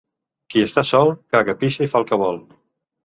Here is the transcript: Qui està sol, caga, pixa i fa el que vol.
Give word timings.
Qui 0.53 0.61
està 0.67 0.83
sol, 0.93 1.13
caga, 1.35 1.55
pixa 1.65 1.87
i 1.87 1.93
fa 1.93 2.01
el 2.03 2.09
que 2.13 2.23
vol. 2.23 2.45